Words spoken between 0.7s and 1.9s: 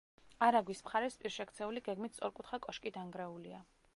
მხარეს პირშექცეული,